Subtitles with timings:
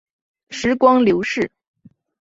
[0.49, 1.51] 时光流逝